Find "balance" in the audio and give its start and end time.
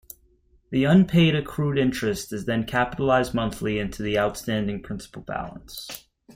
5.21-6.07